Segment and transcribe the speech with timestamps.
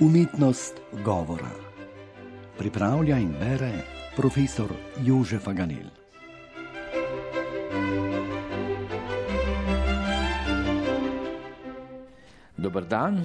[0.00, 1.50] Umetnost govora.
[2.58, 3.72] Pripravlja in bere
[4.16, 4.70] profesor
[5.02, 5.88] Jožef Aganel.
[12.56, 13.24] Dober dan.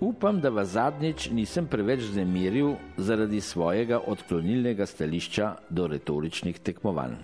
[0.00, 7.18] Upam, da vas zadnjič nisem preveč zemiril zaradi svojega odklonilnega stališča do retoričnih tekmovanj.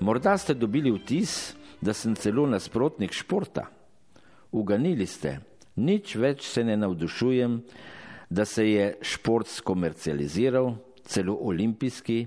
[0.00, 3.66] Morda ste dobili vtis, da sem celo nasprotnik športa.
[4.52, 5.40] Uganili ste,
[5.76, 7.60] nič več se ne navdušujem,
[8.30, 12.26] da se je šport skomercializiral, celo olimpijski,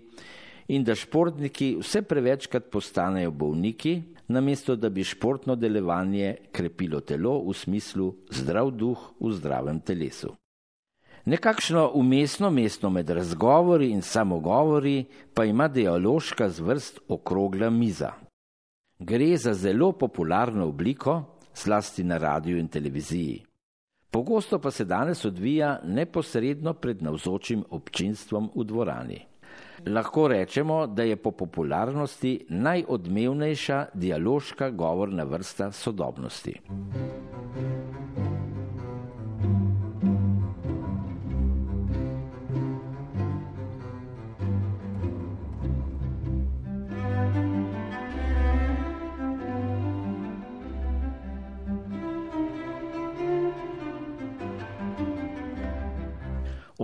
[0.67, 7.53] in da športniki vse prevečkrat postanejo bolniki, namesto da bi športno delovanje krepilo telo v
[7.53, 10.33] smislu zdrav duh v zdravem telesu.
[11.25, 18.11] Nekakšno umestno mesto med razgovori in samogovori pa ima dialoška zvrst okrogla miza.
[18.99, 23.43] Gre za zelo popularno obliko, zlasti na radiju in televiziji.
[24.11, 29.19] Pogosto pa se danes odvija neposredno pred navzočim občinstvom v dvorani.
[29.87, 36.59] Lahko rečemo, da je po popularnosti najodmevnejša dialoška govorna vrsta sodobnosti.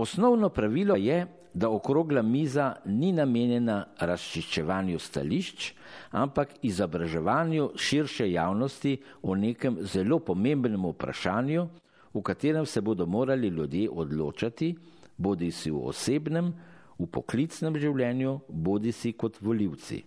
[0.02, 5.68] Osnovno pravilo je, da okrogla miza ni namenjena razčiščevanju stališč,
[6.10, 11.68] ampak izobraževanju širše javnosti o nekem zelo pomembnem vprašanju,
[12.14, 14.74] v katerem se bodo morali ljudje odločati,
[15.16, 16.52] bodi si v osebnem,
[16.98, 20.02] v poklicnem življenju, bodi si kot voljivci.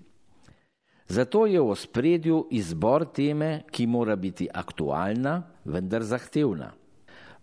[1.08, 6.74] Zato je v spredju izbor teme, ki mora biti aktualna, vendar zahtevna.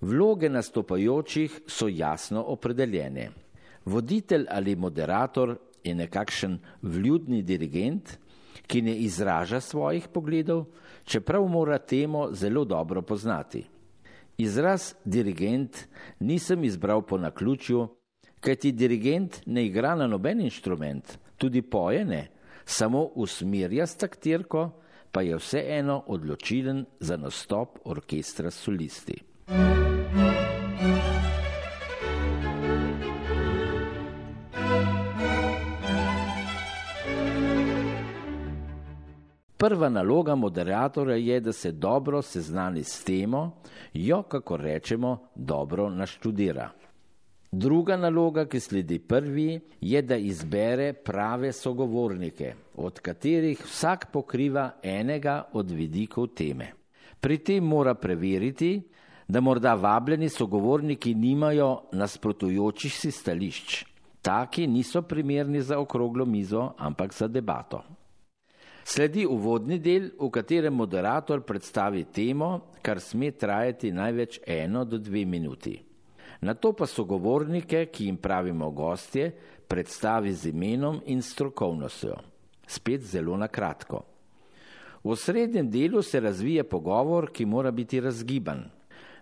[0.02, 3.28] Vloge nastopajočih so jasno opredeljene.
[3.84, 8.18] Voditelj ali moderator je nekakšen vljudni dirigent,
[8.66, 10.64] ki ne izraža svojih pogledov,
[11.04, 13.64] čeprav mora temo zelo dobro poznati.
[14.38, 15.78] Izraz dirigent
[16.20, 17.88] nisem izbral po naključju,
[18.40, 22.28] kajti dirigent ne igra na noben inštrument, tudi poje ne,
[22.64, 24.70] samo usmerja s taktirko,
[25.12, 29.22] pa je vseeno odločilen za nastop orkestra solisti.
[39.62, 43.62] Prva naloga moderatorja je, da se dobro seznani s temo,
[43.94, 46.70] jo, kako rečemo, dobro naštudira.
[47.52, 55.44] Druga naloga, ki sledi prvi, je, da izbere prave sogovornike, od katerih vsak pokriva enega
[55.52, 56.72] od vidikov teme.
[57.20, 58.82] Pri tem mora preveriti,
[59.28, 63.84] da morda vabljeni sogovorniki nimajo nasprotujočih si stališč.
[64.22, 68.01] Taki niso primerni za okroglo mizo, ampak za debato.
[68.84, 75.24] Sledi uvodni del, v katerem moderator predstavi temo, kar sme trajati največ eno do dve
[75.24, 75.76] minuti.
[76.42, 79.30] Na to pa sogovornike, ki jim pravimo gostje,
[79.68, 82.16] predstavi z imenom in strokovnostjo.
[82.66, 84.02] Spet zelo na kratko.
[85.04, 88.64] V srednjem delu se razvije pogovor, ki mora biti razgiban.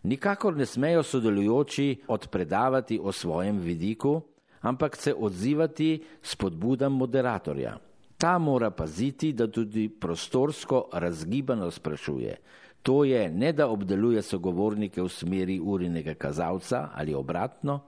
[0.02, 4.20] Nikakor ne smejo sodelujoči odpredavati o svojem vidiku,
[4.60, 7.76] ampak se odzivati s podbudam moderatorja.
[8.20, 12.36] Ta mora paziti, da tudi prostorsko razgibano sprašuje.
[12.82, 17.80] To je ne da obdeluje sogovornike v smeri urinega kazalca ali obratno,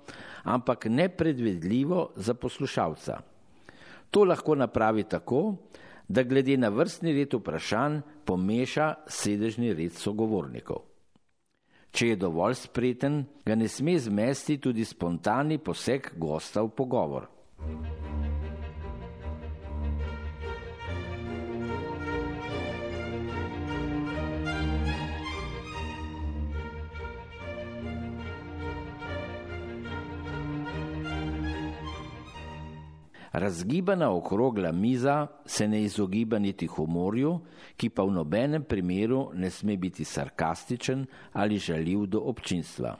[0.43, 3.21] ampak nepredvedljivo za poslušalca.
[4.11, 5.55] To lahko napravi tako,
[6.09, 10.85] da glede na vrstni red vprašanj pomeša sedežni red sogovornikov.
[11.93, 17.29] Če je dovolj spreten, ga ne sme zmesti tudi spontani poseg gosta v pogovor.
[33.33, 37.39] Razgibana okrogla miza se ne izogiba niti humorju,
[37.77, 42.97] ki pa v nobenem primeru ne sme biti sarkastičen ali žaljiv do občinstva.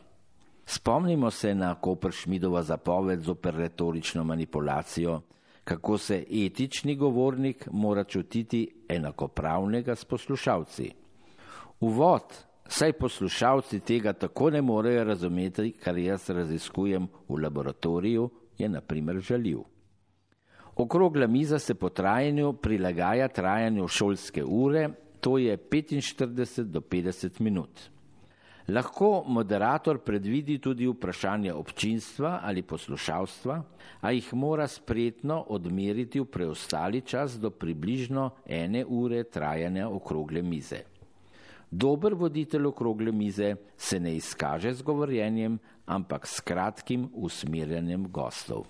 [0.67, 5.21] Spomnimo se na Kopršmidova zapoved zoper retorično manipulacijo,
[5.65, 10.91] kako se etični govornik mora čutiti enakopravnega s poslušalci.
[11.81, 12.23] Uvod,
[12.69, 19.72] saj poslušalci tega tako ne morejo razumeti, kar jaz raziskujem v laboratoriju, je naprimer žaljiv.
[20.77, 24.89] Okrogla miza se po trajanju prilagaja trajanju šolske ure,
[25.21, 27.93] to je 45 do 50 minut.
[28.69, 33.63] Lahko moderator predvidi tudi vprašanje občinstva ali poslušalstva,
[34.01, 40.81] a jih mora spretno odmeriti v preostali čas do približno ene ure trajanja okrogle mize.
[41.71, 48.67] Dober voditelj okrogle mize se ne izkaže z govorjenjem, ampak s kratkim usmerjanjem gostov.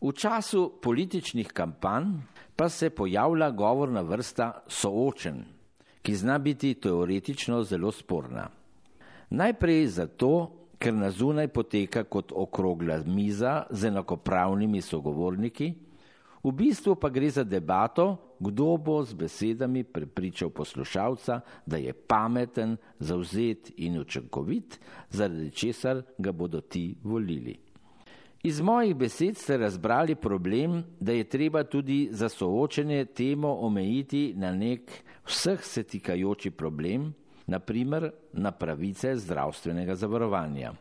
[0.00, 2.04] V času političnih kampanj
[2.56, 5.44] pa se pojavlja govorna vrsta soočen,
[6.02, 8.48] ki zna biti teoretično zelo sporna.
[9.30, 10.32] Najprej zato,
[10.78, 15.74] ker na zunaj poteka kot okrogla miza z enakopravnimi sogovorniki,
[16.42, 22.78] v bistvu pa gre za debato, kdo bo z besedami prepričal poslušalca, da je pameten,
[22.98, 24.80] zauzet in učinkovit,
[25.10, 27.69] zaradi česar ga bodo ti volili.
[28.42, 34.52] Iz mojih besed ste razbrali problem, da je treba tudi za soočenje temo omejiti na
[34.52, 34.90] nek
[35.26, 37.14] vseh se tikajoči problem,
[37.46, 40.72] naprimer na pravice zdravstvenega zavarovanja.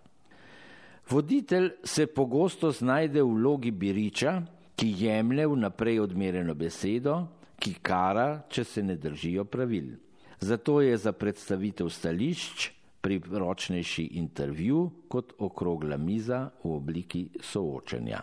[1.09, 4.41] Voditelj se pogosto znajde v vlogi biriča,
[4.75, 7.25] ki jemlje vnaprej odmereno besedo,
[7.59, 9.97] ki kara, če se ne držijo pravil.
[10.39, 12.69] Zato je za predstavitev stališč
[13.01, 18.21] priročnejši intervju kot okrogla miza v obliki soočenja.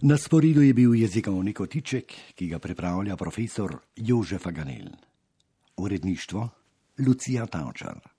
[0.00, 4.94] Na sporidu je bil jezikovni kotiček, ki ga pripravlja profesor Jožef Aganel.
[5.76, 6.48] Uredništvo
[7.06, 8.17] Lucija Tavčar.